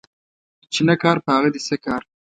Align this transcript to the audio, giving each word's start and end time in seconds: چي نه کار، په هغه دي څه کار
چي 0.73 0.81
نه 0.87 0.95
کار، 1.03 1.17
په 1.25 1.29
هغه 1.35 1.49
دي 1.53 1.61
څه 1.67 1.75
کار 1.85 2.01